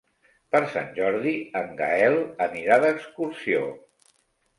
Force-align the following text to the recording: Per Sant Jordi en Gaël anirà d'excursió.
Per 0.53 0.59
Sant 0.69 0.87
Jordi 0.99 1.33
en 1.59 1.67
Gaël 1.81 2.17
anirà 2.47 2.79
d'excursió. 2.85 3.61